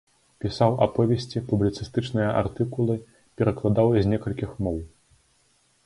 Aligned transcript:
Пісаў 0.43 0.71
аповесці, 0.85 1.43
публіцыстычныя 1.51 2.29
артыкулы, 2.41 2.95
перакладаў 3.41 3.87
з 4.01 4.05
некалькіх 4.15 4.51
моў. 4.69 4.77